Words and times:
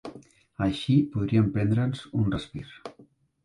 Així 0.67 0.95
podríem 1.11 1.53
prendre'ns 1.59 2.05
un 2.23 2.29
respir. 2.33 2.69